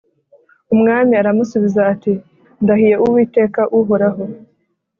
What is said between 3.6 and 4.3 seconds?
uhoraho”